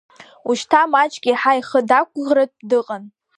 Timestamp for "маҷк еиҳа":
0.91-1.53